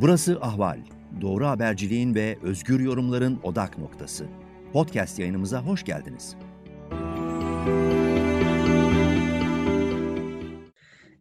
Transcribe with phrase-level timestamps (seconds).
[0.00, 0.78] Burası Ahval.
[1.20, 4.26] Doğru haberciliğin ve özgür yorumların odak noktası.
[4.72, 6.36] Podcast yayınımıza hoş geldiniz.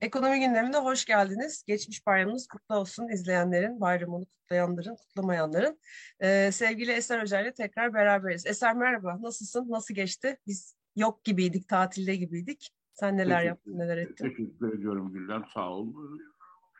[0.01, 1.64] Ekonomi gündemine hoş geldiniz.
[1.68, 5.79] Geçmiş bayramınız kutlu olsun izleyenlerin, bayramını kutlayanların, kutlamayanların.
[6.19, 8.46] Ee, sevgili Eser Hoca ile tekrar beraberiz.
[8.46, 9.65] Eser merhaba, nasılsın?
[9.69, 10.37] Nasıl geçti?
[10.47, 12.69] Biz yok gibiydik, tatilde gibiydik.
[12.93, 14.29] Sen neler Teşekkür, yaptın, neler ettin?
[14.29, 15.93] Teşekkür ediyorum Gülden, sağ ol.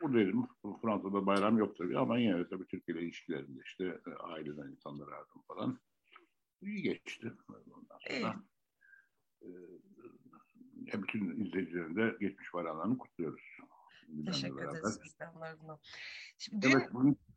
[0.06, 0.48] Buradayım.
[0.82, 5.16] Fransa'da bayram yok tabii ama yine de tabii Türkiye ile ilişkilerinde işte e, aileden insanları
[5.16, 5.80] aradım falan.
[6.62, 7.34] İyi geçti.
[7.50, 8.36] Ondan sonra
[9.42, 13.42] e, bütün izleyicilerin de geçmiş bayramlarını kutluyoruz.
[14.26, 15.80] Teşekkür ederiz biz de onlardan.
[16.38, 16.90] Şimdi dün, evet,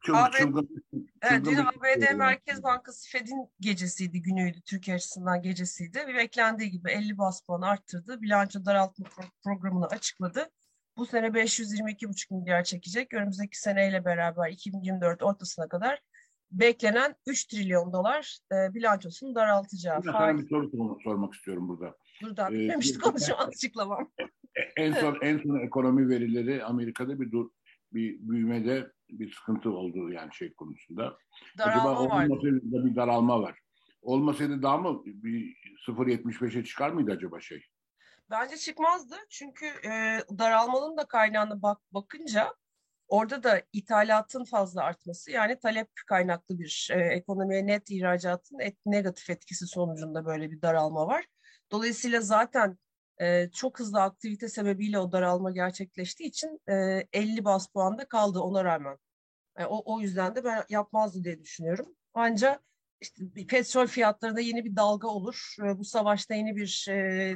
[0.05, 0.83] çılgın, ABD, çılgın,
[1.23, 6.05] evet, dün ABD Merkez Bankası Fed'in gecesiydi, günüydü, Türkiye açısından gecesiydi.
[6.09, 8.23] Bir beklendiği gibi 50 bas puan arttırdı.
[8.23, 10.51] Bilanço daraltma pro- programını açıkladı.
[10.99, 13.15] Bu sene 522,5 milyar çekecek.
[13.15, 16.01] Önümüzdeki seneyle beraber 2024 ortasına kadar
[16.51, 19.97] beklenen 3 trilyon dolar e, bilançosunu daraltacağı.
[20.07, 21.97] Ben sana bir soru sormak istiyorum burada.
[22.23, 24.11] Buradan bitmemişti ee, konuşma açıklamam.
[24.77, 27.51] En son en son ekonomi verileri Amerika'da bir dur
[27.93, 31.19] bir büyümede bir sıkıntı oldu yani şey konusunda.
[31.59, 32.25] Daralma Acaba var.
[32.25, 33.59] olmasaydı bir daralma var.
[34.03, 35.57] Olmasaydı daha mı bir
[35.89, 37.65] 0.75'e çıkar mıydı acaba şey?
[38.31, 39.17] Bence çıkmazdı.
[39.31, 42.55] Çünkü e, daralmanın da kaynağına bak bakınca
[43.09, 49.31] orada da ithalatın fazla artması yani talep kaynaklı bir e, ekonomiye net ihracatın et, negatif
[49.31, 51.27] etkisi sonucunda böyle bir daralma var.
[51.73, 52.79] Dolayısıyla zaten
[53.21, 58.65] e, çok hızlı aktivite sebebiyle o daralma gerçekleştiği için e, 50 bas puanda kaldı ona
[58.65, 58.99] rağmen.
[59.59, 61.97] E, o, o yüzden de ben yapmazdı diye düşünüyorum.
[62.15, 62.63] Ancak
[63.01, 65.57] işte petrol fiyatlarında yeni bir dalga olur.
[65.77, 66.85] Bu savaşta yeni bir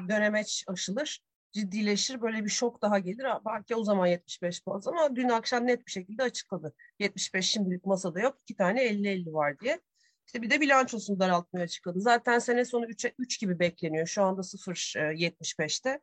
[0.08, 1.20] dönemeç aşılır,
[1.52, 2.20] ciddileşir.
[2.20, 3.26] Böyle bir şok daha gelir.
[3.46, 6.74] Belki o zaman 75 puan ama dün akşam net bir şekilde açıkladı.
[6.98, 8.38] 75 şimdilik masada yok.
[8.42, 9.80] iki tane 50-50 var diye.
[10.26, 12.00] İşte bir de bilançosunu daraltmaya açıkladı.
[12.00, 14.06] Zaten sene sonu 3'e 3 gibi bekleniyor.
[14.06, 16.00] Şu anda 0.75'te.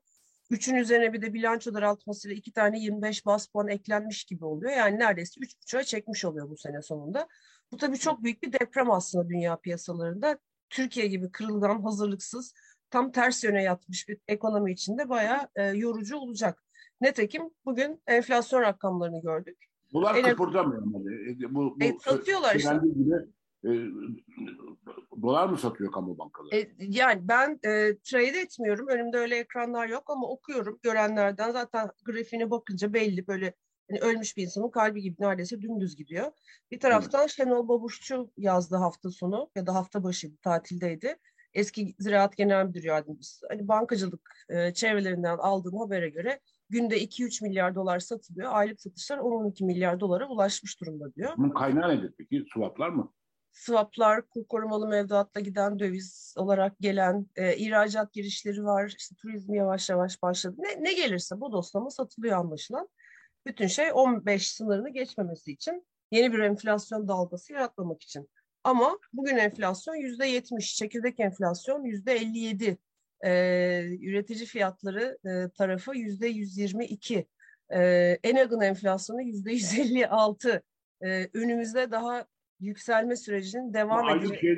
[0.52, 4.72] 3'ün üzerine bir de bilanço daraltmasıyla iki tane 25 bas puan eklenmiş gibi oluyor.
[4.72, 7.28] Yani neredeyse 3.5'a çekmiş oluyor bu sene sonunda.
[7.72, 10.40] Bu tabii çok büyük bir deprem aslında dünya piyasalarında.
[10.70, 12.54] Türkiye gibi kırılgan, hazırlıksız,
[12.90, 16.64] tam ters yöne yatmış bir ekonomi içinde bayağı e, yorucu olacak.
[17.02, 19.58] Netekim bugün enflasyon rakamlarını gördük.
[19.94, 20.30] Bunlar Ele...
[20.30, 20.84] kıpırdamıyor.
[20.86, 21.56] Yani.
[21.56, 22.80] Bu, bu, e, satıyorlar işte.
[22.84, 23.16] Gibi,
[23.66, 23.72] e,
[25.22, 26.56] dolar mı satıyor kamu bankaları?
[26.56, 28.88] E, yani ben e, trade etmiyorum.
[28.88, 31.52] Önümde öyle ekranlar yok ama okuyorum görenlerden.
[31.52, 33.54] Zaten grafiğine bakınca belli böyle
[33.90, 36.32] yani ölmüş bir insanın kalbi gibi neredeyse dümdüz gidiyor.
[36.72, 37.32] Bir taraftan evet.
[37.32, 41.18] Şenol Babuşçu yazdı hafta sonu ya da hafta başı tatildeydi.
[41.54, 43.48] Eski Ziraat Genel Müdür Yardımcısı.
[43.50, 46.40] Hani bankacılık e, çevrelerinden aldığım habere göre
[46.70, 48.52] günde 2-3 milyar dolar satılıyor.
[48.54, 51.34] Aylık satışlar 10-12 milyar dolara ulaşmış durumda diyor.
[51.38, 52.46] Bunun kaynağı nedir peki?
[52.54, 53.14] Swaplar mı?
[53.52, 58.94] Swaplar, kur korumalı mevduatla giden döviz olarak gelen e, ihracat girişleri var.
[58.98, 60.56] İşte turizm yavaş yavaş başladı.
[60.60, 62.90] Ne, ne gelirse bu doslama satılıyor anlaşılan.
[63.48, 68.30] Bütün şey 15 sınırını geçmemesi için yeni bir enflasyon dalgası yaratmamak için.
[68.64, 72.78] Ama bugün enflasyon yüzde 70, çekirdek enflasyon yüzde 57,
[73.24, 77.28] ee, üretici fiyatları e, tarafı yüzde 122,
[77.74, 80.64] ee, Enag'ın enflasyonu yüzde 156.
[81.02, 82.26] Ee, önümüzde daha
[82.60, 84.58] yükselme sürecinin devam edeceği.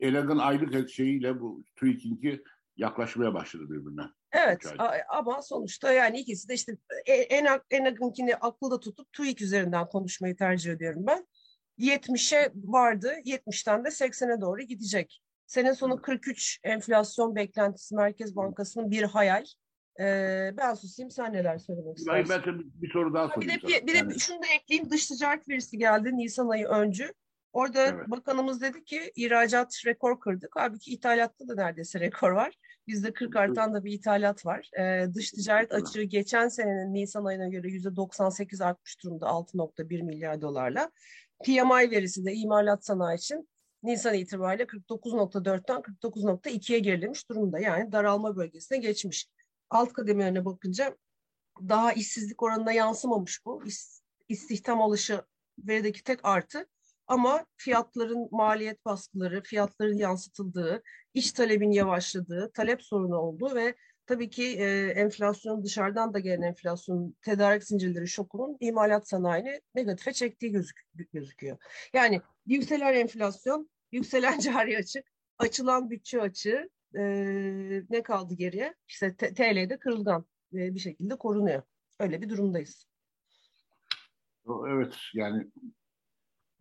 [0.00, 2.42] Enag'ın aylık şeyiyle bu TÜİK'inki
[2.76, 4.02] yaklaşmaya başladı birbirine.
[4.34, 4.66] Evet
[5.08, 10.72] ama sonuçta yani ikisi de işte e, en Enag'ınkini akılda tutup TÜİK üzerinden konuşmayı tercih
[10.72, 11.26] ediyorum ben.
[11.78, 15.22] 70'e vardı, 70'ten de 80'e doğru gidecek.
[15.46, 19.44] Sene sonu 43 enflasyon beklentisi Merkez Bankası'nın bir hayal.
[20.00, 22.30] Ee, ben susayım, sen neler söylemek istersin?
[22.30, 23.52] Ben, ben bir soru daha sorayım.
[23.54, 27.14] Bir de, bir, bir de şunu da ekleyeyim, dış ticaret verisi geldi Nisan ayı öncü.
[27.54, 28.08] Orada evet.
[28.08, 30.52] bakanımız dedi ki ihracat rekor kırdık.
[30.56, 32.54] Halbuki ithalatta da neredeyse rekor var.
[32.86, 34.70] Yüzde 40 artan da bir ithalat var.
[34.78, 40.40] Ee, dış ticaret açığı geçen senenin Nisan ayına göre yüzde 98 artmış durumda 6.1 milyar
[40.40, 40.90] dolarla.
[41.44, 43.48] PMI verisi de imalat sanayi için
[43.82, 47.58] Nisan itibariyle 49.4'ten 49.2'ye gerilemiş durumda.
[47.58, 49.28] Yani daralma bölgesine geçmiş.
[49.70, 50.96] Alt kademelerine bakınca
[51.60, 53.64] daha işsizlik oranına yansımamış bu.
[53.66, 53.76] İş,
[54.28, 55.22] istihdam alışı
[55.58, 56.66] verideki tek artı
[57.06, 60.82] ama fiyatların maliyet baskıları, fiyatların yansıtıldığı,
[61.14, 63.74] iç talebin yavaşladığı, talep sorunu olduğu ve
[64.06, 70.52] tabii ki e, enflasyon dışarıdan da gelen enflasyon, tedarik zincirleri şokunun imalat sanayini negatife çektiği
[70.52, 70.80] gözük
[71.12, 71.58] gözüküyor.
[71.92, 75.04] Yani yükselen enflasyon, yükselen cari açık,
[75.38, 77.02] açılan bütçe açığı e,
[77.90, 78.74] ne kaldı geriye?
[78.88, 81.62] İşte TL'de kırılgan e, bir şekilde korunuyor.
[81.98, 82.86] Öyle bir durumdayız.
[84.68, 85.50] Evet yani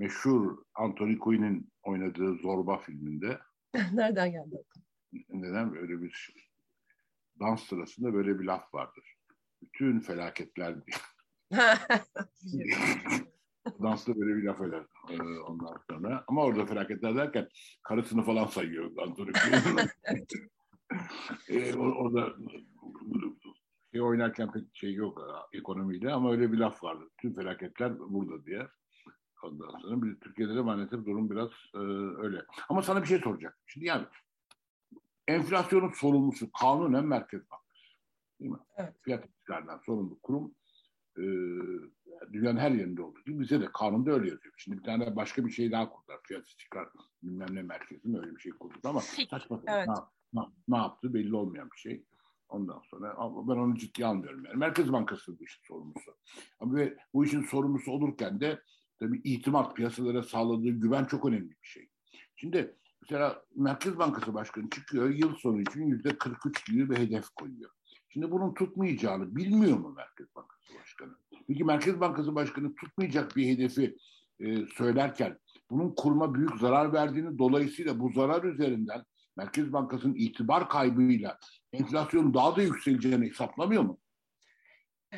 [0.04, 3.40] meşhur Anthony Quinn'in oynadığı Zorba filminde
[3.94, 4.64] Nereden geldi?
[5.30, 6.34] neden böyle bir
[7.40, 9.16] dans sırasında böyle bir laf vardır.
[9.62, 10.76] Bütün felaketler
[13.82, 16.24] Dansta böyle bir laf eder ee, ondan sonra.
[16.28, 17.48] Ama orada felaketler derken
[17.84, 19.90] karısını falan sayıyor Anthony Quinn.
[21.50, 22.36] ee, orada
[23.92, 25.22] şey oynarken pek şey yok
[25.54, 27.10] ekonomiyle ama öyle bir laf vardı.
[27.22, 28.68] Tüm felaketler burada diye.
[29.44, 31.78] Ondan sonra bir, Türkiye'de de maalesef durum biraz e,
[32.18, 32.46] öyle.
[32.70, 33.58] Ama sana bir şey soracak.
[33.66, 34.06] Şimdi yani
[35.28, 37.84] enflasyonun sorumlusu kanunen Merkez Bankası.
[38.40, 38.58] Değil mi?
[38.78, 38.94] Evet.
[39.02, 40.56] Fiyat istikrarından sorumlu kurum
[41.18, 41.24] e,
[42.34, 44.54] dünyanın her yerinde olduğu gibi bize de kanunda öyle yazıyor.
[44.58, 46.20] Şimdi bir tane başka bir şey daha kurdular.
[46.24, 46.90] Fiyat istikrar
[47.24, 49.88] bilmem ne merkezi mi öyle bir şey kurdu ama saçma evet.
[49.88, 52.04] ne, ne, ne yaptı belli olmayan bir şey.
[52.50, 54.46] Ondan sonra ben onu ciddiye almıyorum.
[54.46, 56.18] Yani Merkez Bankası bu işin sorumlusu.
[56.60, 58.62] Ama ve bu işin sorumlusu olurken de
[59.04, 61.90] tabii itimat piyasalara sağladığı güven çok önemli bir şey.
[62.36, 67.72] Şimdi mesela Merkez Bankası Başkanı çıkıyor yıl sonu için yüzde 43 gibi bir hedef koyuyor.
[68.10, 71.14] Şimdi bunun tutmayacağını bilmiyor mu Merkez Bankası Başkanı?
[71.48, 73.98] Peki Merkez Bankası Başkanı tutmayacak bir hedefi
[74.40, 75.40] e, söylerken
[75.70, 79.04] bunun kurma büyük zarar verdiğini dolayısıyla bu zarar üzerinden
[79.38, 81.40] Merkez Bankası'nın itibar kaybıyla
[81.74, 84.00] enflasyon daha da yükseleceğini hesaplamıyor mu?
[85.14, 85.18] Ee,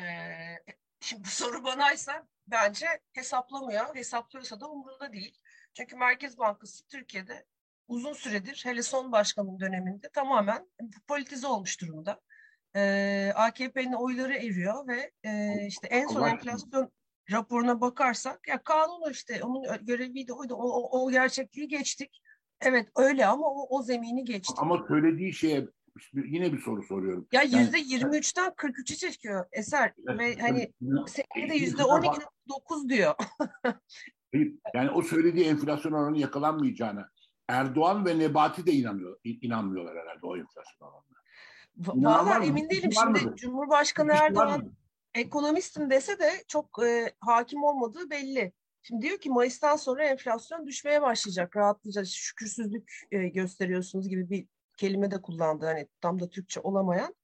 [1.00, 3.94] şimdi bu soru banaysa bence hesaplamıyor.
[3.94, 5.38] Hesaplıyorsa da umurunda değil.
[5.74, 7.46] Çünkü Merkez Bankası Türkiye'de
[7.88, 10.68] uzun süredir hele son başkanın döneminde tamamen
[11.08, 12.20] politize olmuş durumda.
[12.76, 16.92] Ee, AKP'nin oyları eriyor ve e, işte en son enflasyon
[17.30, 22.22] raporuna bakarsak ya kanunu işte onun göreviydi oydu o, o, o gerçekliği geçtik.
[22.60, 24.54] Evet öyle ama o, o zemini geçti.
[24.56, 25.66] Ama söylediği şeye
[26.12, 27.28] yine bir soru soruyorum.
[27.32, 30.72] Ya yüzde yirmi üçten 43'e çekiyor eser evet, ve hani
[31.06, 33.14] senede yüzde on iki dokuz diyor.
[34.74, 37.08] yani o söylediği enflasyon oranı yakalanmayacağına
[37.48, 41.16] Erdoğan ve Nebati de inanıyor, inanmıyorlar herhalde o enflasyon oranına.
[41.76, 42.92] Valla emin değilim.
[42.92, 43.36] Şimdi mıdır?
[43.36, 44.72] Cumhurbaşkanı Erdoğan
[45.14, 48.52] ekonomistim dese de çok e, hakim olmadığı belli.
[48.82, 51.56] Şimdi diyor ki Mayıs'tan sonra enflasyon düşmeye başlayacak.
[51.56, 52.06] Rahatlayacak.
[52.06, 54.46] Şükürsüzlük e, gösteriyorsunuz gibi bir
[54.76, 55.66] kelime de kullandı.
[55.66, 57.14] Hani tam da Türkçe olamayan.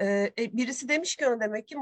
[0.00, 1.76] E, birisi demiş ki demek ki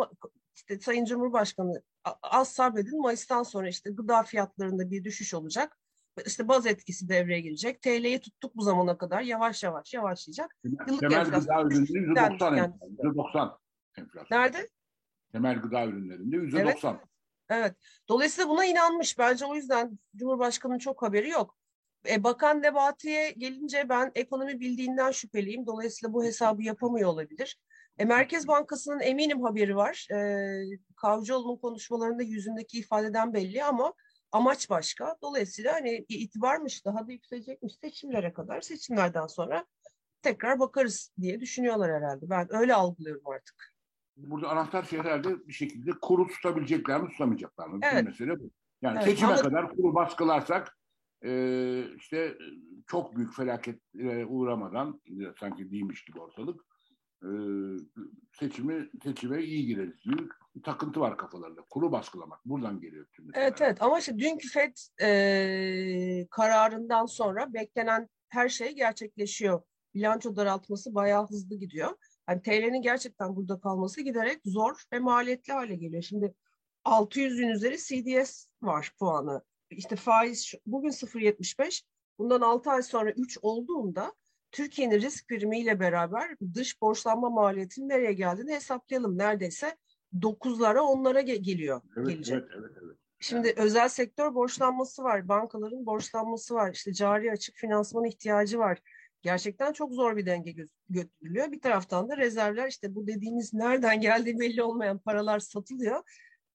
[0.54, 1.82] işte Sayın Cumhurbaşkanı
[2.22, 5.78] az sabredin Mayıs'tan sonra işte gıda fiyatlarında bir düşüş olacak.
[6.26, 7.82] İşte baz etkisi devreye girecek.
[7.82, 10.56] TL'yi tuttuk bu zamana kadar yavaş yavaş yavaşlayacak.
[10.64, 12.72] Yıllık Temel gıda ürünleri %90
[13.02, 13.58] %90
[13.98, 14.38] enflasyon.
[14.38, 14.68] Nerede?
[15.32, 16.60] Temel gıda ürünlerinde %90.
[16.60, 16.84] Evet.
[17.48, 17.76] Evet.
[18.08, 19.18] Dolayısıyla buna inanmış.
[19.18, 21.56] Bence o yüzden Cumhurbaşkanı'nın çok haberi yok.
[22.10, 25.66] E, Bakan Nebati'ye gelince ben ekonomi bildiğinden şüpheliyim.
[25.66, 27.58] Dolayısıyla bu hesabı yapamıyor olabilir.
[27.98, 30.06] E, Merkez Bankası'nın eminim haberi var.
[30.14, 30.18] E,
[30.96, 33.92] Kavcıoğlu'nun konuşmalarında yüzündeki ifadeden belli ama
[34.32, 35.16] amaç başka.
[35.22, 38.60] Dolayısıyla hani itibarmış daha da yükselecekmiş seçimlere kadar.
[38.60, 39.66] Seçimlerden sonra
[40.22, 42.30] tekrar bakarız diye düşünüyorlar herhalde.
[42.30, 43.72] Ben öyle algılıyorum artık.
[44.16, 47.80] Burada anahtar şey herhalde bir şekilde kuru tutabilecekler mi tutamayacaklar mı?
[47.92, 48.04] Evet.
[48.04, 48.50] mesele bu.
[48.82, 50.78] Yani Evet, seçime ama- kadar kuru baskılarsak
[51.24, 52.38] e, işte
[52.86, 56.60] çok büyük felaketlere uğramadan e, sanki değilmiş gibi ortalık
[57.22, 57.30] e,
[58.32, 59.94] seçimi seçime iyi gireriz.
[60.06, 61.60] Büyük bir takıntı var kafalarında.
[61.70, 62.44] Kuru baskılamak.
[62.44, 63.26] Buradan geliyor tüm.
[63.34, 69.62] Evet evet ama işte dünkü FED e, kararından sonra beklenen her şey gerçekleşiyor.
[69.94, 71.90] Bilanço daraltması bayağı hızlı gidiyor.
[72.26, 76.02] Hani TL'nin gerçekten burada kalması giderek zor ve maliyetli hale geliyor.
[76.02, 76.34] Şimdi
[76.84, 79.42] 600'ün üzeri CDS var puanı.
[79.76, 81.82] İşte faiz bugün 0.75,
[82.18, 84.12] bundan 6 ay sonra 3 olduğunda
[84.52, 89.18] Türkiye'nin risk primiyle beraber dış borçlanma maliyetinin nereye geldiğini hesaplayalım.
[89.18, 89.76] Neredeyse
[90.20, 91.80] 9'lara 10'lara ge- geliyor.
[91.96, 92.34] Evet, gelecek.
[92.36, 92.96] evet, evet, evet.
[93.20, 98.78] Şimdi özel sektör borçlanması var, bankaların borçlanması var, işte cari açık finansman ihtiyacı var.
[99.22, 101.52] Gerçekten çok zor bir denge gö- götürülüyor.
[101.52, 106.02] Bir taraftan da rezervler işte bu dediğimiz nereden geldiği belli olmayan paralar satılıyor.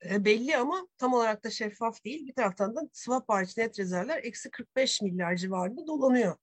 [0.06, 2.28] E, belli ama tam olarak da şeffaf değil.
[2.28, 6.36] Bir taraftan da swap hariç net rezervler eksi 45 milyar civarında dolanıyor.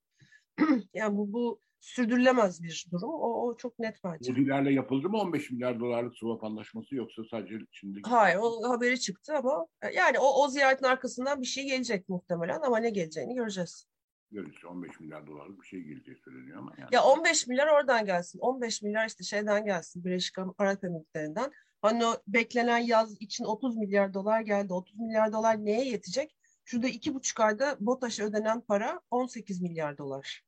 [0.93, 3.09] yani bu, bu sürdürülemez bir durum.
[3.09, 4.31] O, o çok net bence.
[4.31, 9.33] Yedilerle yapıldı mı 15 milyar dolarlık swap anlaşması yoksa sadece şimdi Hayır, o haberi çıktı
[9.37, 13.87] ama e, yani o, o ziyaretin arkasından bir şey gelecek muhtemelen ama ne geleceğini göreceğiz.
[14.31, 16.89] görüyoruz 15 milyar dolarlık bir şey geleceği söyleniyor ama yani.
[16.91, 18.39] Ya 15 milyar oradan gelsin.
[18.39, 20.05] 15 milyar işte şeyden gelsin.
[20.05, 21.51] Birleşik Arap Emirlikleri'nden.
[21.85, 24.73] Hani o beklenen yaz için 30 milyar dolar geldi.
[24.73, 26.35] 30 milyar dolar neye yetecek?
[26.65, 30.43] Şurada iki buçuk ayda BOTAŞ'a ödenen para 18 milyar dolar.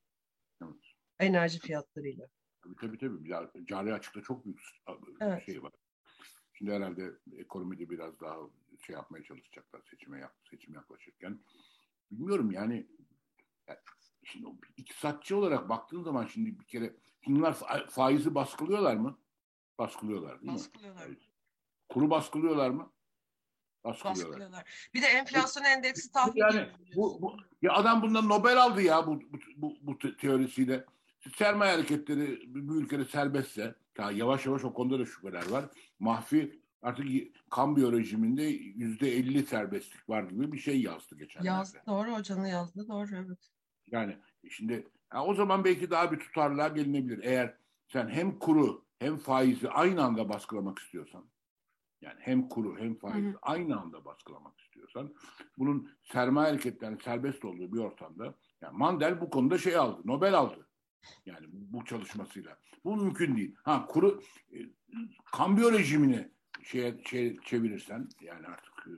[0.64, 0.76] Evet.
[1.20, 2.28] Enerji fiyatlarıyla.
[2.64, 3.30] Tabii tabii tabii.
[3.30, 4.60] Ya, Cari açıkta çok büyük
[5.20, 5.46] Evet.
[5.46, 5.72] şey var.
[6.54, 8.38] Şimdi herhalde ekonomide biraz daha
[8.86, 11.40] şey yapmaya çalışacaklar seçime yap, seçim yaklaşırken.
[12.12, 12.88] Bilmiyorum yani,
[13.68, 13.80] yani
[14.24, 16.96] şimdi iktisatçı olarak baktığın zaman şimdi bir kere
[17.28, 17.54] bunlar
[17.90, 19.20] faizi baskılıyorlar mı?
[19.80, 21.08] Baskılıyorlar değil baskılıyorlar.
[21.08, 21.18] mi?
[21.98, 22.92] Kuru baskılıyorlar mı?
[23.84, 24.26] Baskılıyorlar.
[24.26, 24.90] baskılıyorlar.
[24.94, 29.22] Bir de enflasyon endeksi tahmin yani bu, bu, ya adam bundan Nobel aldı ya bu
[29.22, 30.86] bu, bu, bu teorisiyle.
[31.36, 35.66] Sermaye hareketleri bu ülkede serbestse, ya yavaş yavaş o konuda da şüpheler var.
[36.00, 37.06] Mahfi artık
[37.50, 41.48] kambiyo rejiminde yüzde elli serbestlik var gibi bir şey yazdı geçenlerde.
[41.48, 43.52] Yazdı doğru hocanın yazdı doğru evet.
[43.88, 44.18] Yani
[44.50, 47.24] şimdi ya o zaman belki daha bir tutarlığa gelinebilir.
[47.24, 51.30] Eğer sen hem kuru hem faizi aynı anda baskılamak istiyorsan
[52.02, 55.16] yani hem kuru hem faizi aynı anda baskılamak istiyorsan
[55.58, 60.68] bunun sermaye hareketlerinin serbest olduğu bir ortamda yani Mandel bu konuda şey aldı, Nobel aldı.
[61.26, 62.58] Yani bu çalışmasıyla.
[62.84, 63.56] Bu mümkün değil.
[63.64, 64.22] Ha kuru
[64.54, 64.58] e,
[65.26, 66.32] kambiyo rejimini
[66.64, 68.94] şeye, şey çevirirsen yani artık e,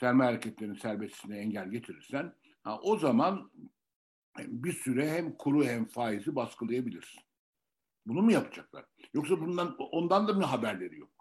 [0.00, 3.50] sermaye hareketlerinin serbestliğine engel getirirsen ha, o zaman
[4.38, 7.20] bir süre hem kuru hem faizi baskılayabilirsin.
[8.06, 8.84] Bunu mu yapacaklar?
[9.14, 11.11] Yoksa bundan ondan da mı haberleri yok?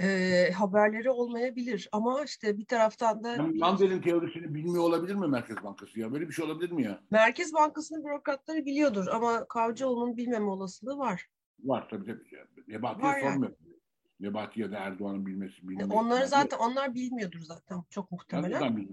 [0.00, 3.28] E, haberleri olmayabilir ama işte bir taraftan da...
[3.28, 6.12] Yani Mandel'in teorisini bilmiyor olabilir mi Merkez Bankası ya?
[6.12, 7.00] Böyle bir şey olabilir mi ya?
[7.10, 11.26] Merkez Bankası'nın bürokratları biliyordur ama Kavcıoğlu'nun bilmeme olasılığı var.
[11.64, 12.22] Var tabii tabii.
[12.68, 13.52] Nebati'ye sormuyor.
[13.60, 13.78] Yani.
[14.20, 15.68] Nebati ya da Erdoğan'ın bilmesi.
[15.68, 15.92] Bilmesi.
[15.92, 18.60] Onları zaten onlar bilmiyordur zaten çok muhtemelen.
[18.60, 18.88] Yani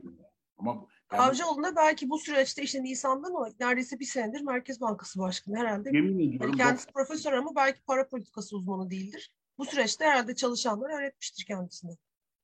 [0.58, 5.90] ama Avcıoğlu'na belki bu süreçte işte Nisan'da mı neredeyse bir senedir Merkez Bankası Başkanı herhalde.
[5.94, 6.50] Yemin ediyorum.
[6.50, 9.34] Yani kendisi profesör ama belki para politikası uzmanı değildir.
[9.58, 11.92] Bu süreçte herhalde çalışanlar öğretmiştir kendisine.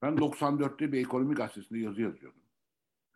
[0.01, 2.41] Ben 94'te bir ekonomi gazetesinde yazı yazıyordum.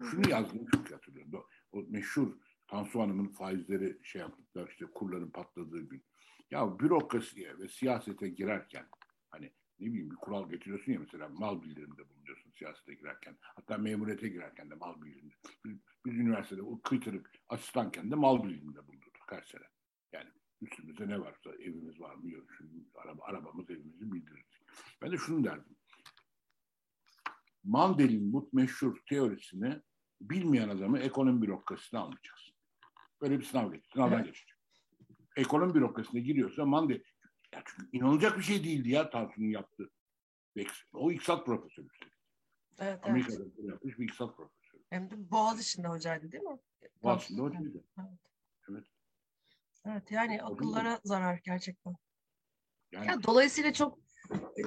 [0.04, 1.46] Şunu yazdım çok hatırlıyorum.
[1.72, 2.38] O meşhur
[2.68, 6.06] Tansu Hanım'ın faizleri şey yaptıklar işte kurların patladığı gün.
[6.52, 8.86] Ya bürokrasiye ve siyasete girerken
[9.30, 13.38] hani ne bileyim bir kural getiriyorsun ya mesela mal bildiriminde bulunuyorsun siyasete girerken.
[13.42, 15.36] Hatta memuriyete girerken de mal bildiriminde.
[15.66, 19.64] Biz, biz üniversitede o kıytırık asistanken de mal bildiriminde bulunduk her sene.
[20.62, 22.48] Üstümüzde ne varsa evimiz var mı yok.
[22.58, 24.62] Şimdi araba, arabamız evimizi bildirirdik.
[25.02, 25.76] Ben de şunu derdim.
[27.64, 29.82] Mandel'in bu meşhur teorisini
[30.22, 32.56] bilmeyen adamı ekonomi bürokrasisine almayacaksın.
[33.22, 33.92] Böyle bir sınav geçecek.
[33.94, 34.26] Sınavdan evet.
[34.26, 34.56] geçecek.
[35.36, 37.04] Ekonomi bürokrasisine giriyorsa Mandel
[37.54, 39.90] ya çünkü inanılacak bir şey değildi ya Tansu'nun yaptığı.
[40.94, 41.88] O iktisat profesörü.
[42.80, 43.70] Evet, Amerika'da evet.
[43.70, 44.84] yapmış bir iktisat profesörü.
[44.90, 46.60] Hem de Boğaziçi'nde hocaydı değil mi?
[47.04, 47.84] Boğaziçi'nde hocaydı.
[48.00, 48.10] Evet.
[48.70, 48.86] evet.
[49.86, 51.96] Evet yani akıllara zarar gerçekten.
[52.92, 54.00] Yani, yani dolayısıyla çok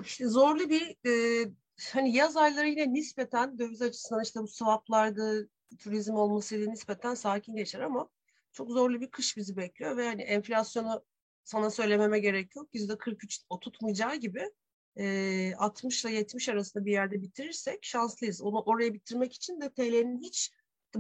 [0.04, 1.44] işte zorlu bir e,
[1.92, 5.48] hani yaz ayları yine nispeten döviz açısından işte bu swaplarda
[5.78, 8.08] turizm olmasıyla nispeten sakin geçer ama
[8.52, 11.04] çok zorlu bir kış bizi bekliyor ve hani enflasyonu
[11.44, 12.68] sana söylememe gerek yok.
[12.74, 14.50] Yüzde 43 o tutmayacağı gibi
[14.96, 18.42] e, 60 ile 70 arasında bir yerde bitirirsek şanslıyız.
[18.42, 20.52] Onu oraya bitirmek için de TL'nin hiç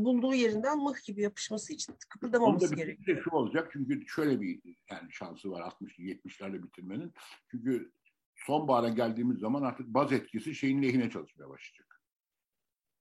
[0.04, 3.18] bulduğu yerinden mıh gibi yapışması için kıpırdamaması gerekiyor.
[3.18, 7.12] De şu olacak çünkü şöyle bir yani şansı var 60 70'lerle bitirmenin.
[7.50, 7.92] Çünkü
[8.34, 12.02] sonbahara geldiğimiz zaman artık baz etkisi şeyin lehine çalışmaya başlayacak.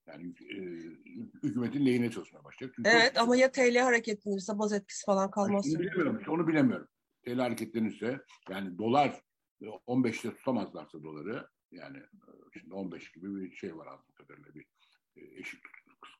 [0.07, 0.57] Yani e,
[1.43, 2.75] hükümetin lehine çalışmaya başlayacak.
[2.75, 5.67] Çünkü evet çok, ama ya TL hareketlenirse baz etkisi falan kalmaz.
[5.67, 6.19] Onu bilemiyorum.
[6.19, 6.87] İşte onu bilemiyorum.
[7.25, 9.21] TL hareketlenirse yani dolar
[9.61, 11.97] 15'te tutamazlarsa doları yani
[12.53, 14.65] şimdi 15 gibi bir şey var anladığım kadarıyla bir
[15.15, 15.59] eşit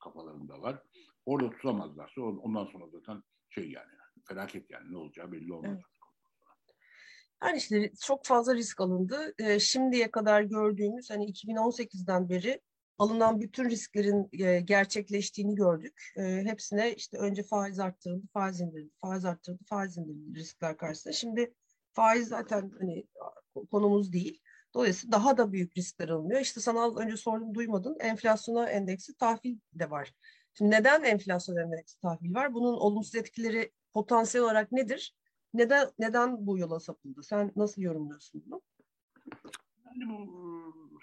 [0.08, 0.84] kafalarında var.
[1.26, 3.92] Orada tutamazlarsa ondan sonra zaten şey yani
[4.28, 5.72] felaket yani ne olacağı belli olmaz.
[5.74, 5.84] Evet.
[7.44, 9.34] Yani işte çok fazla risk alındı.
[9.40, 12.62] E, şimdiye kadar gördüğümüz hani 2018'den beri
[12.98, 16.14] alınan bütün risklerin e, gerçekleştiğini gördük.
[16.18, 21.14] E, hepsine işte önce faiz arttırıldı, faiz indirildi, faiz arttırıldı, faiz indirildi riskler karşısında.
[21.14, 21.54] Şimdi
[21.94, 23.06] faiz zaten hani
[23.72, 24.42] konumuz değil.
[24.78, 26.42] Dolayısıyla daha da büyük riskler alınıyor.
[26.42, 27.98] İşte sana önce sordum duymadın.
[28.00, 30.14] Enflasyona endeksi tahvil de var.
[30.54, 32.54] Şimdi neden enflasyon endeksi tahvil var?
[32.54, 35.16] Bunun olumsuz etkileri potansiyel olarak nedir?
[35.54, 37.24] Neden neden bu yola sapıldı?
[37.24, 38.62] Sen nasıl yorumluyorsun bunu?
[39.86, 41.00] Yani bu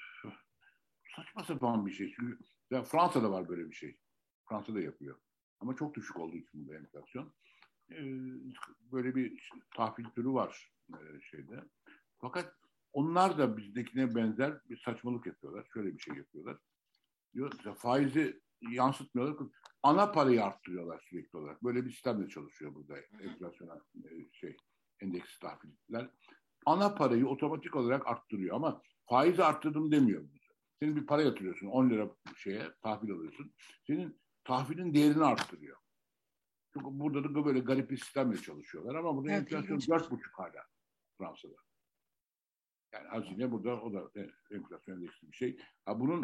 [1.17, 2.15] saçma sapan bir şey.
[2.17, 2.39] Çünkü
[2.71, 3.97] ya Fransa'da var böyle bir şey.
[4.49, 5.19] Fransa'da yapıyor.
[5.61, 7.35] Ama çok düşük olduğu için bu enflasyon.
[7.91, 7.97] Ee,
[8.93, 11.65] böyle bir tahvil türü var e, şeyde.
[12.21, 12.64] Fakat
[12.95, 15.67] onlar da bizdekine benzer bir saçmalık yapıyorlar.
[15.75, 16.57] Şöyle bir şey yapıyorlar.
[17.35, 19.47] Diyor, faizi yansıtmıyorlar.
[19.83, 21.65] Ana parayı arttırıyorlar sürekli olarak.
[21.65, 24.57] Böyle bir sistemle çalışıyor burada enflasyona e, şey
[25.01, 26.11] endeks tahviller.
[26.67, 30.25] Ana parayı otomatik olarak arttırıyor ama faizi arttırdım demiyor.
[30.81, 33.53] Senin bir para yatırıyorsun 10 lira şeye tahvil alıyorsun.
[33.87, 35.77] Senin tahvilin değerini arttırıyor.
[36.73, 40.67] Çünkü burada da böyle garip bir sistemle çalışıyorlar ama burada evet, enflasyon dört buçuk hala
[41.19, 41.64] Fransa'da.
[42.95, 43.99] Yani hazine burada o da
[44.51, 45.57] enflasyon endeksli bir şey.
[45.85, 46.23] Ha bunun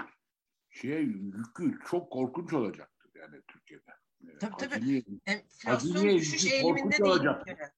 [0.71, 3.93] şeye yükü çok korkunç olacaktır yani Türkiye'de.
[4.41, 4.75] Tabii tabii.
[4.75, 7.01] Hazine, Enflasyon Hazine düşüş eğiliminde değil.
[7.11, 7.47] olacak.
[7.47, 7.73] bir kere.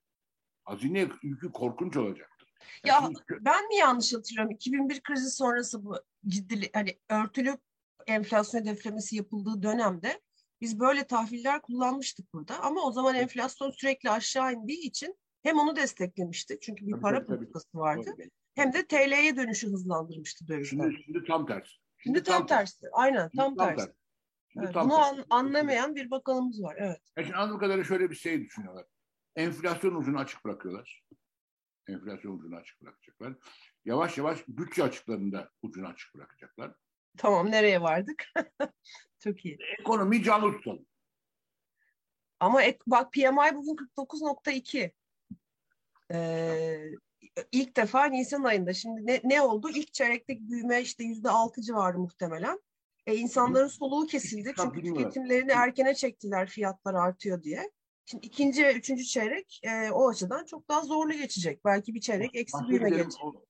[0.64, 2.52] hazine yükü korkunç olacaktır.
[2.84, 4.50] Ya Yani şimdi- ben mi yanlış hatırlıyorum?
[4.50, 5.96] 2001 krizi sonrası bu
[6.26, 7.58] ciddi hani örtülü
[8.06, 10.20] enflasyon hedeflemesi yapıldığı dönemde
[10.60, 12.60] biz böyle tahviller kullanmıştık burada.
[12.60, 17.16] Ama o zaman enflasyon sürekli aşağı indiği için hem onu desteklemişti çünkü bir Tabii, para
[17.18, 17.36] tabii, tabii.
[17.38, 18.06] politikası vardı.
[18.18, 18.28] Doğru.
[18.54, 20.90] Hem de TL'ye dönüşü hızlandırmıştı dövizler.
[20.90, 21.72] Şimdi, şimdi tam tersi.
[21.98, 22.86] Şimdi tam tersi.
[22.92, 23.92] Aynen Şimdi tam tersi.
[24.48, 25.10] Şimdi Evet, tam bunu tersi.
[25.10, 26.76] an- anlamayan bir bakanımız var.
[26.78, 27.00] Evet.
[27.16, 28.86] Ya şimdi anladığım kadarıyla şöyle bir şey düşünüyorlar.
[29.36, 31.04] Enflasyon ucunu açık bırakıyorlar.
[31.88, 33.34] Enflasyon ucunu açık bırakacaklar.
[33.84, 36.74] Yavaş yavaş bütçe açıklarında ucunu açık bırakacaklar.
[37.16, 38.24] Tamam nereye vardık?
[39.18, 39.58] Çok iyi.
[39.80, 40.86] Ekonomiyi canlı tutalım.
[42.40, 44.92] Ama ek, bak PMI bugün 49.2.
[46.12, 46.90] Ee,
[47.52, 48.72] ilk defa Nisan ayında.
[48.72, 49.70] Şimdi ne, ne oldu?
[49.74, 52.60] İlk çeyrekteki büyüme işte yüzde altı civarı muhtemelen.
[53.06, 54.52] E, insanların soluğu kesildi.
[54.56, 57.70] Çünkü tüketimlerini erkene çektiler fiyatlar artıyor diye.
[58.04, 61.64] Şimdi ikinci ve üçüncü çeyrek e, o açıdan çok daha zorlu geçecek.
[61.64, 63.44] Belki bir çeyrek eksi büyüme o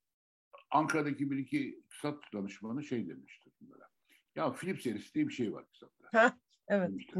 [0.71, 3.89] Ankara'daki bir iki iktisat danışmanı şey demişti bunlara.
[4.35, 6.37] Ya Philips serisi diye bir şey var iktisatta.
[6.67, 7.13] Evet, demişti,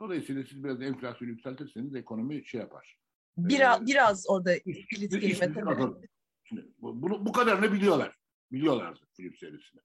[0.00, 2.98] Dolayısıyla siz biraz enflasyonu yükseltirseniz ekonomi şey yapar.
[3.38, 6.08] Biraz, Ee, biraz orada kilit kelime tabii.
[6.44, 8.16] Şimdi bu, bunu, bu kadarını biliyorlar.
[8.52, 9.80] Biliyorlardı Philips serisini.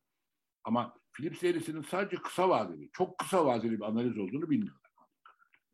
[0.64, 4.92] Ama Philips serisinin sadece kısa vadeli, çok kısa vadeli bir analiz olduğunu bilmiyorlar.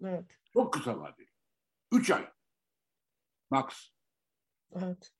[0.03, 1.29] Evet, Çok kısa vadeli.
[1.91, 2.29] Üç ay.
[3.49, 3.89] Max.
[4.75, 5.11] evet.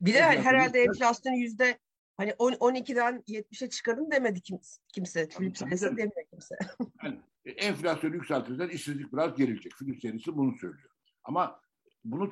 [0.00, 1.78] Bir de Enflasyonu herhalde enflasyonu yüzde
[2.16, 4.80] hani on- 12'den 70'e çıkarın demedi kimse.
[4.94, 5.28] kimse.
[5.28, 6.56] Tabii, serisi demiyor kimse.
[7.04, 9.72] Yani e, enflasyonu yükseltirsen işsizlik biraz gerilecek.
[9.72, 10.90] Philips serisi bunu söylüyor.
[11.24, 11.60] Ama
[12.04, 12.30] bunu,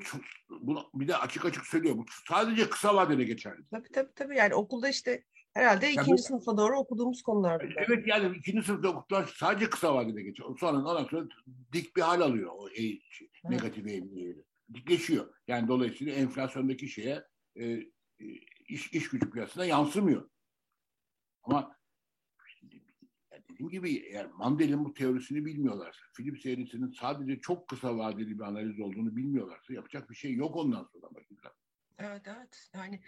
[0.61, 1.97] bunu bir de açık açık söylüyor.
[1.97, 3.63] Bu sadece kısa vadede geçerli.
[3.71, 4.37] Tabii tabii tabii.
[4.37, 7.85] Yani okulda işte herhalde Ya ikinci bu- sınıfa doğru okuduğumuz konular bunlar.
[7.89, 10.59] Evet yani ikinci sınıfta okutulan sadece kısa vadede geçiyor.
[10.59, 11.29] Sonra ondan sonra
[11.73, 14.45] dik bir hal alıyor o eğ, şey, negatif eğilimleri.
[14.75, 15.35] Dikleşiyor.
[15.49, 17.25] Yani dolayısıyla enflasyondaki şeye
[17.61, 17.79] e,
[18.69, 20.31] iş, iş gücü piyasasına yansımıyor.
[21.43, 21.78] Ama yani
[23.59, 28.81] dediğim gibi yani Mandel'in bu teorisini bilmiyorlarsa, Philips serisinin sadece çok kısa vadeli bir analiz
[28.81, 31.15] olduğunu bilmiyorlarsa yapacak bir şey yok ondan sonra.
[31.15, 31.57] bakacağız.
[31.99, 32.71] Evet evet.
[32.75, 33.01] Yani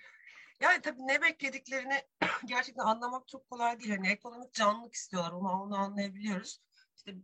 [0.60, 2.02] yani tabii ne beklediklerini
[2.46, 3.90] gerçekten anlamak çok kolay değil.
[3.90, 5.32] Hani ekonomik canlılık istiyorlar.
[5.32, 6.60] Onu, onu anlayabiliyoruz.
[6.96, 7.14] İşte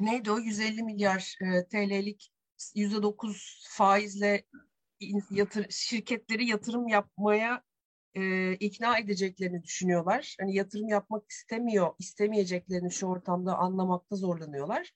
[0.00, 2.32] neydi o 150 milyar e, TL'lik
[2.74, 4.46] %9 faizle
[5.30, 7.62] yatır, şirketleri yatırım yapmaya
[8.16, 10.36] e, ikna edeceklerini düşünüyorlar.
[10.40, 14.92] Hani yatırım yapmak istemiyor, istemeyeceklerini şu ortamda anlamakta zorlanıyorlar.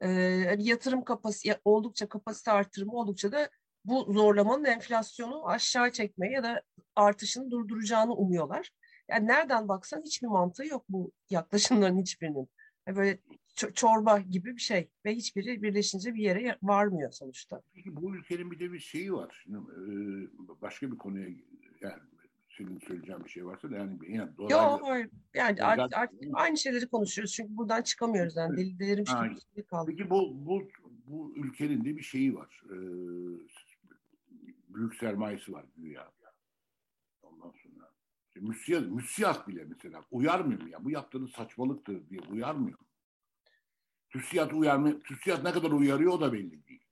[0.00, 0.08] E,
[0.48, 3.50] hani yatırım kapasite oldukça kapasite artırımı oldukça da
[3.84, 6.62] bu zorlamanın enflasyonu aşağı çekmeyi ya da
[6.96, 8.70] artışını durduracağını umuyorlar.
[9.10, 12.48] Yani nereden baksan hiçbir mantığı yok bu yaklaşımların hiçbirinin.
[12.86, 13.18] Yani böyle
[13.56, 17.62] ço- çorba gibi bir şey ve hiçbiri birleşince bir yere varmıyor sonuçta.
[17.74, 19.42] Peki bu ülkenin bir de bir şeyi var.
[19.44, 19.82] Şimdi, e,
[20.60, 21.28] başka bir konuya
[21.80, 22.02] yani
[22.58, 25.10] senin söyleyeceğin bir şey varsa da yani yine dolar Yok hayır.
[25.34, 28.36] Yani Dolar- artık, artık aynı şeyleri konuşuyoruz çünkü buradan çıkamıyoruz.
[28.36, 29.06] Yani deli, bir
[29.54, 29.90] şey kaldı.
[29.90, 30.68] Peki bu bu
[31.06, 32.62] bu ülkenin de bir şeyi var.
[32.66, 32.76] Ee,
[34.68, 36.12] büyük sermayesi var güya.
[37.22, 37.90] Ondan sonra
[38.26, 40.84] işte müsiyat, müsiyat bile mesela uyarmıyor mu ya?
[40.84, 42.78] Bu yaptığınız saçmalıktır diye uyarmıyor.
[44.10, 45.00] TÜSİAD uyarmıyor.
[45.00, 46.84] TÜSİAD ne kadar uyarıyor o da belli değil.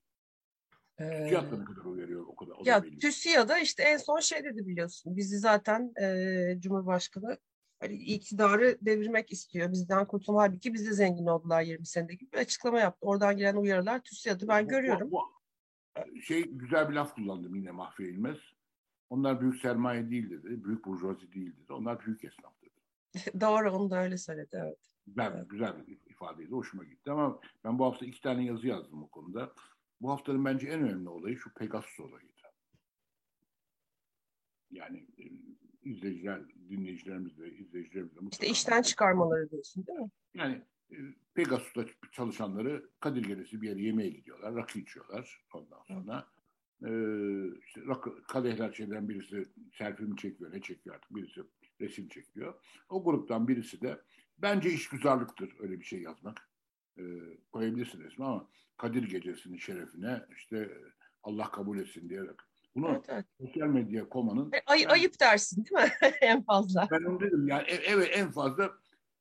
[1.09, 2.83] TÜSİAD da ne kadar uyarıyor o kadar o Ya.
[3.01, 5.17] TÜSİAD'a işte en son şey dedi biliyorsun.
[5.17, 7.37] Bizi zaten e, Cumhurbaşkanı
[7.81, 9.73] hani iktidarı devirmek istiyor.
[9.73, 10.43] Bizden kurtulma.
[10.43, 13.07] Halbuki biz de zengin oldular 20 senede gibi bir açıklama yaptı.
[13.07, 15.11] Oradan gelen uyarılar TÜSİAD'ı ben Bu- görüyorum.
[15.11, 15.21] bu-
[16.17, 18.21] bu- şey güzel bir laf kullandım yine Mahfi.
[19.11, 20.65] Onlar büyük sermaye değil dedi.
[20.65, 21.73] Büyük burjuvazi değil dedi.
[21.73, 22.71] Onlar büyük esnaf dedi.
[23.41, 24.49] Doğru onu da öyle söyledi.
[24.65, 24.79] Evet.
[25.07, 25.51] Güzel, Evet.
[25.51, 26.51] güzel bir ifadeydi.
[26.53, 29.53] Hoşuma gitti ama ben bu hafta iki tane yazı yazdım o konuda.
[30.01, 32.31] Bu haftanın bence en önemli olayı şu Pegasus olayıydı.
[34.71, 35.25] Yani e,
[35.83, 40.11] izleyiciler, dinleyicilerimiz de, izleyicilerimiz de İşte işten çıkarmaları diyorsun değil mi?
[40.35, 40.97] Yani e,
[41.35, 46.29] Pegasus'ta çalışanları Kadir Gecesi bir yere yemeğe gidiyorlar, rakı içiyorlar ondan sonra.
[46.85, 46.91] E,
[47.67, 51.41] işte rakı, kadehler şeyden birisi selfie çekiyor, ne çekiyor artık birisi
[51.81, 52.55] resim çekiyor.
[52.89, 54.01] O gruptan birisi de
[54.39, 56.51] bence işgüzarlıktır öyle bir şey yazmak.
[56.99, 57.03] E,
[57.53, 58.49] koyabilirsin resmi ama
[58.81, 60.71] Kadir Gecesi'nin şerefine işte
[61.23, 62.37] Allah kabul etsin diyerek.
[62.75, 63.25] Bunu Evet, evet.
[63.41, 65.93] sosyal medya komanın E, Ay, ayıp dersin değil mi?
[66.21, 66.89] en fazla.
[66.91, 68.71] ben onu dedim yani e- evet en fazla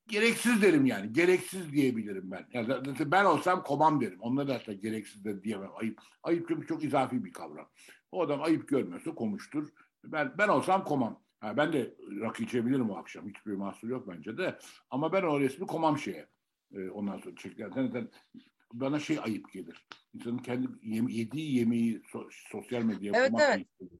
[0.08, 1.12] gereksiz derim yani.
[1.12, 2.46] Gereksiz diyebilirim ben.
[2.52, 4.20] Yani ben olsam komam derim.
[4.20, 5.70] Onlar da hatta gereksiz de diyemem.
[5.74, 6.00] Ayıp.
[6.22, 7.68] Ayıp çünkü çok izafi bir kavram.
[8.12, 9.68] O adam ayıp görmüyorsa komuştur.
[10.04, 11.22] Ben ben olsam komam.
[11.40, 13.28] Ha, ben de rakı içebilirim o akşam.
[13.28, 14.58] Hiçbir mahsur yok bence de.
[14.90, 16.28] Ama ben o resmi komam şeye.
[16.74, 17.68] Ee, ondan sonra çekilen.
[17.70, 18.08] Zaten
[18.72, 19.86] bana şey ayıp gelir.
[20.14, 23.90] İnsanın kendi yem, yediği yemeği so, sosyal medyaya Evet, koymak evet.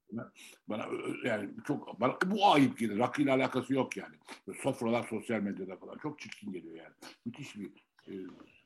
[0.67, 0.87] bana.
[1.25, 2.99] Yani çok bana, bu ayıp gelir.
[2.99, 4.15] Rakıyla alakası yok yani.
[4.47, 6.93] Böyle sofralar sosyal medyada falan çok çirkin geliyor yani.
[7.25, 7.71] Müthiş bir
[8.07, 8.13] e,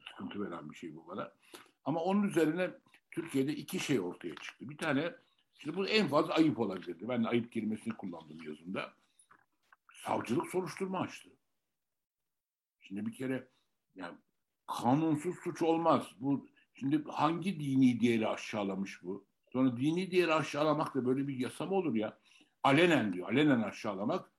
[0.10, 1.32] sıkıntı veren bir şey bu bana.
[1.86, 2.70] Ama onun üzerine
[3.12, 4.70] Türkiye'de iki şey ortaya çıktı.
[4.70, 5.14] Bir tane
[5.60, 7.10] Şimdi bu en fazla ayıp olabilirdi.
[7.10, 8.94] Ben de ayıp kelimesini kullandım yazımda.
[9.94, 11.30] Savcılık soruşturma açtı.
[12.82, 13.48] Şimdi bir kere
[13.96, 14.18] yani
[14.68, 16.08] kanunsuz suç olmaz.
[16.20, 19.26] Bu şimdi hangi dini değeri aşağılamış bu?
[19.54, 22.18] Sonra dini değeri aşağılamak da böyle bir yasa mı olur ya?
[22.64, 23.30] Alenen diyor.
[23.30, 24.32] Alenen aşağılamak.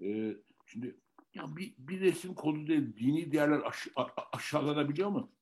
[0.00, 0.36] Ee,
[0.66, 0.96] şimdi
[1.34, 5.32] ya bir, bir resim kodu değil, dini değerler aş- a- aşağılanabiliyor mu?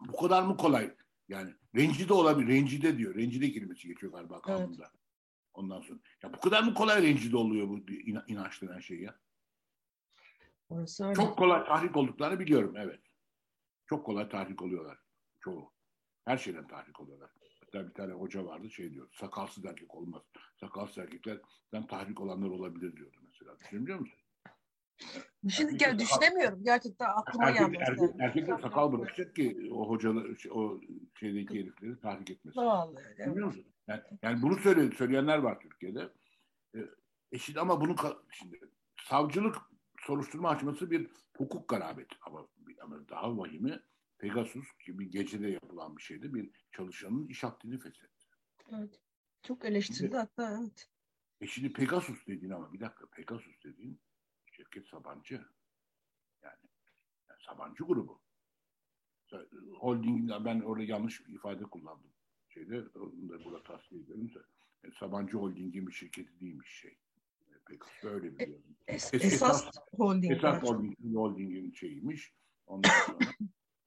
[0.00, 0.94] Bu kadar mı kolay?
[1.28, 2.48] Yani rencide olabilir.
[2.48, 3.14] Rencide diyor.
[3.14, 4.90] Rencide kelimesi geçiyor galiba kanunda.
[5.54, 5.98] Ondan sonra.
[6.22, 9.18] Ya bu kadar mı kolay rencide oluyor bu ina- inanç denen şey ya?
[10.68, 11.14] Orası öyle.
[11.14, 13.00] Çok kolay tahrik olduklarını biliyorum evet.
[13.90, 14.98] Çok kolay tahrik oluyorlar.
[15.40, 15.72] Çoğu.
[16.24, 17.30] Her şeyden tahrik oluyorlar.
[17.60, 19.08] Hatta bir tane hoca vardı şey diyor.
[19.12, 20.22] Sakalsız erkek olmaz.
[20.60, 23.58] Sakalsız erkeklerden tahrik olanlar olabilir diyordu mesela.
[23.58, 24.18] Düşünebiliyor musun?
[25.48, 26.64] Şimdi Erkek- gel, düşünemiyorum.
[26.64, 27.88] Gerçekten aklıma Erkek, gelmez.
[27.88, 28.22] erkek, yani.
[28.22, 30.80] erkekler sakal bırakacak ki o hocalar, o
[31.20, 32.60] şeydeki herifleri tahrik etmesin.
[32.60, 33.64] Vallahi musun?
[33.88, 36.12] Yani, yani bunu söyle, söyleyenler var Türkiye'de.
[36.74, 36.78] E,
[37.32, 37.94] e şimdi ama bunu
[38.30, 38.60] şimdi
[39.08, 39.56] savcılık
[39.98, 42.48] soruşturma açması bir hukuk garabeti ama,
[42.80, 43.80] ama daha vahimi
[44.18, 46.34] Pegasus gibi gecede yapılan bir şeydi.
[46.34, 48.26] Bir çalışanın iş akdini feshetti.
[48.72, 49.00] Evet.
[49.42, 50.88] Çok eleştirildi hatta evet.
[51.40, 54.00] E şimdi Pegasus dediğin ama bir dakika Pegasus dediğin
[54.52, 55.34] şirket Sabancı.
[56.42, 56.68] Yani,
[57.28, 58.20] yani Sabancı grubu.
[59.78, 62.10] Holding'in ben orada yanlış bir ifade kullandım.
[62.48, 64.32] Şeyde onu da burada tasfiye edelim.
[64.84, 66.98] E, Sabancı Holding'in bir şirketi değilmiş şey.
[67.48, 68.76] E, Pegasus böyle biliyorum.
[68.88, 70.32] Es- Es- esas esas- holding.
[70.32, 70.62] Esas.
[70.62, 72.34] Holding'in, Holding'in şeyiymiş.
[72.70, 73.18] Ondan sonra.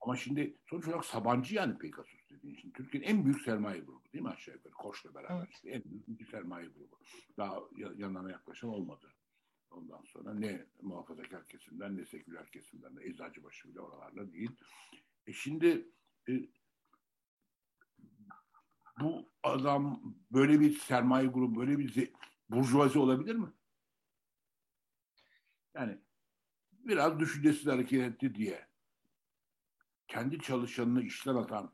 [0.02, 2.56] Ama şimdi sonuç olarak Sabancı yani Pegasus dediğin.
[2.56, 4.74] Şimdi Türkiye'nin en büyük sermaye grubu değil mi aşağı yukarı?
[4.74, 5.50] Koç'la beraber Evet.
[5.54, 7.00] işte en büyük sermaye grubu.
[7.38, 9.14] Daha ya- yanlarına yaklaşan olmadı.
[9.72, 14.52] Ondan sonra ne muhafazakar kesimden ne seküler kesimden de Eczacıbaşı bile oralarda değil.
[15.28, 15.92] E şimdi
[16.30, 16.34] e,
[19.00, 22.14] bu adam böyle bir sermaye grubu, böyle bir
[22.50, 23.54] burjuvazi olabilir mi?
[25.76, 26.02] Yani
[26.72, 28.73] biraz düşüncesiz hareket etti diye
[30.14, 31.72] kendi çalışanını işten atan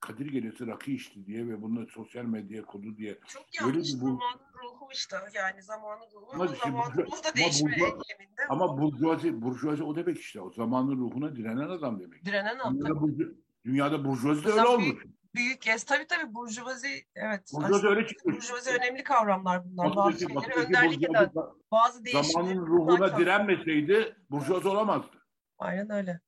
[0.00, 4.00] Kadir Gecesi rakı içti diye ve bunu sosyal medyaya kodu diye Çok Böyle yanlış bir
[4.00, 7.36] bu- zamanın ruhu işte yani zamanın ruhu Ama ama işte zamanın bu- ruhu da ama
[7.36, 8.42] değişme bu- ekleminde.
[8.48, 12.24] ama burjuvazi, burjuvazi o demek işte o zamanın ruhuna direnen adam demek.
[12.24, 12.74] direnen adam.
[12.78, 13.34] Dünyada, burju,
[13.64, 15.04] dünyada burjuvazi de öyle Mesela olmuş.
[15.34, 17.50] Büyük gez tabii tabii burjuvazi evet.
[17.54, 18.36] Burjuvazi öyle çıkmış.
[18.36, 19.96] burjuvazi önemli kavramlar bunlar.
[19.96, 21.30] Bazı şeyleri önderlik eden
[21.72, 22.32] bazı değişimleri.
[22.32, 25.16] zamanın ruhuna direnmeseydi burjuvazi olamazdı.
[25.58, 26.20] Aynen öyle.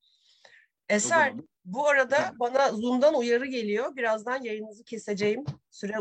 [0.90, 3.96] Eser bu arada bana Zoom'dan uyarı geliyor.
[3.96, 5.44] Birazdan yayınınızı keseceğim.
[5.70, 5.94] Süre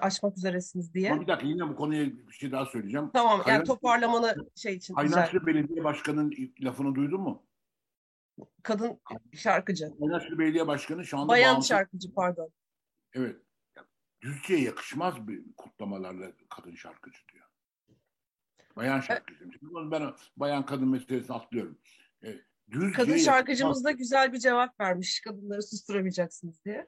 [0.00, 1.12] aşmak üzeresiniz diye.
[1.12, 3.10] Ama bir dakika yine bu konuya bir şey daha söyleyeceğim.
[3.12, 4.94] Tamam yani Kaynak- toparlamanı şey için.
[4.94, 7.46] Kaynaşlı Belediye Başkanı'nın lafını duydun mu?
[8.62, 9.00] Kadın
[9.32, 9.98] şarkıcı.
[9.98, 12.50] Kaynaşlı Belediye Başkanı şu anda Bayan bağımsız- şarkıcı pardon.
[13.14, 13.36] Evet.
[14.22, 17.44] Düzce'ye yakışmaz bir kutlamalarla kadın şarkıcı diyor.
[18.76, 19.38] Bayan şarkıcı.
[19.38, 21.78] Şimdi bunu ben bayan kadın meselesini atlıyorum.
[22.24, 22.34] E,
[22.70, 25.20] Düzce'ye Kadın şarkıcımız da güzel bir cevap vermiş.
[25.20, 26.86] Kadınları susturamayacaksınız diye.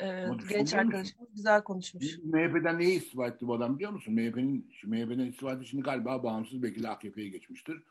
[0.00, 0.78] Ee, genç musun?
[0.78, 2.18] arkadaşımız güzel konuşmuş.
[2.18, 4.14] MHP'den niye istifa etti bu adam biliyor musun?
[4.14, 7.82] MHP'nin MHP'den istifa etti şimdi galiba bağımsız belki de AKP'ye geçmiştir.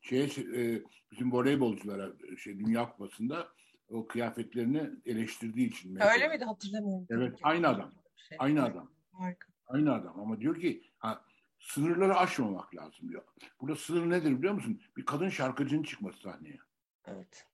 [0.00, 3.48] Şeye, e, bizim voleybolculara şey, Dünya Kupası'nda
[3.88, 5.94] o kıyafetlerini eleştirdiği için.
[5.94, 6.04] MHP.
[6.14, 7.06] Öyle miydi hatırlamıyorum.
[7.10, 7.92] Evet, aynı adam.
[8.28, 8.90] Şey, Aynı adam.
[9.12, 9.48] Harika.
[9.66, 11.24] Aynı adam ama diyor ki ha,
[11.58, 13.22] sınırları aşmamak lazım diyor.
[13.60, 14.80] Burada sınır nedir biliyor musun?
[14.96, 16.58] Bir kadın şarkıcının çıkması sahneye.
[17.06, 17.46] Evet.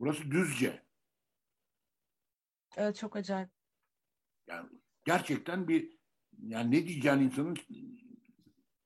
[0.00, 0.82] Burası Düzce.
[2.76, 3.50] Evet çok acayip.
[4.46, 4.68] Yani
[5.04, 5.98] gerçekten bir
[6.38, 7.56] yani ne diyeceğini insanın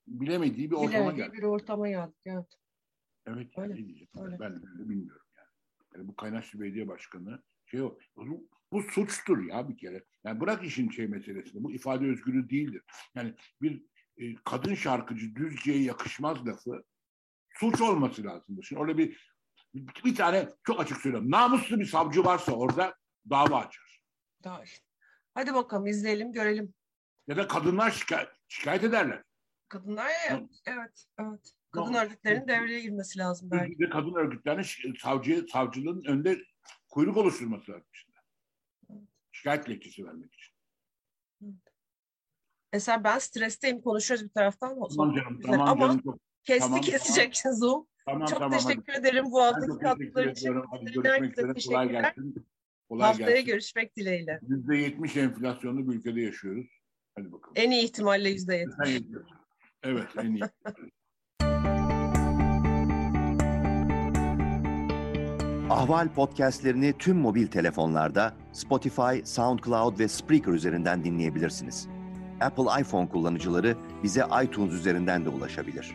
[0.07, 1.37] bilemediği bir ortama Bilemediği geldi.
[1.37, 2.17] bir ortama geldik.
[2.25, 2.59] Evet.
[3.27, 3.59] Evet.
[3.59, 4.09] Öyle, ne diyeceğim?
[4.17, 4.41] öyle.
[4.41, 5.49] Ben, de bilmiyorum yani.
[5.95, 6.09] yani.
[6.09, 7.99] Bu Kaynaşlı Belediye Başkanı şey o.
[8.17, 10.05] Bu, bu suçtur ya bir kere.
[10.25, 11.65] Yani bırak işin şey meselesini.
[11.65, 12.83] Bu ifade özgürlüğü değildir.
[13.15, 13.85] Yani bir
[14.17, 16.85] e, kadın şarkıcı Düzce'ye yakışmaz lafı
[17.51, 18.63] suç olması lazımdır.
[18.63, 19.35] Şimdi orada bir,
[19.75, 21.31] bir, tane çok açık söylüyorum.
[21.31, 22.95] Namuslu bir savcı varsa orada
[23.31, 24.03] dava açar.
[24.45, 24.85] Daha işte.
[25.35, 26.75] Hadi bakalım izleyelim görelim.
[27.27, 29.23] Ya da kadınlar şikayet, şikayet ederler.
[29.69, 30.43] Kadınlar evet.
[30.67, 31.05] Evet.
[31.19, 31.53] evet.
[31.71, 32.05] Kadın Tamam.
[32.05, 33.79] örgütlerinin devreye girmesi lazım belki.
[33.79, 36.39] Bir kadın örgütlerinin savcı, savcılığın önünde
[36.89, 37.87] kuyruk oluşturması lazım.
[37.93, 38.19] Şimdi.
[39.33, 40.55] Şikayet dilekçesi vermek için.
[41.43, 41.55] Evet.
[42.73, 44.89] Mesela ben stresteyim konuşuyoruz bir taraftan.
[44.97, 45.53] Tamam canım, güzel.
[45.53, 46.03] tamam Ama canım.
[46.03, 47.87] Çok, kesti tamam, kesecek Zoom.
[48.13, 48.67] Tamam, Çok tamam, hadi.
[48.67, 50.55] teşekkür ederim bu haftaki katkılar için.
[50.71, 51.53] Hadi görüşmek üzere.
[51.67, 52.47] Kolay gelsin.
[52.89, 53.47] Kolay Haftaya gelsin.
[53.47, 54.41] görüşmek dileğiyle.
[54.49, 56.67] %70 enflasyonlu bir ülkede yaşıyoruz.
[57.17, 57.53] Hadi bakalım.
[57.57, 58.91] En iyi ihtimalle yüzde yetmiş.
[59.83, 60.43] Evet en iyi.
[65.71, 71.89] Ahval podcastlerini tüm mobil telefonlarda Spotify, SoundCloud ve Spreaker üzerinden dinleyebilirsiniz.
[72.41, 75.95] Apple iPhone kullanıcıları bize iTunes üzerinden de ulaşabilir.